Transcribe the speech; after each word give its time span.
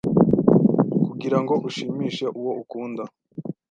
kugirango 1.05 1.53
ushimishe 1.67 2.25
uwo 2.39 2.51
ukunda 2.61 3.03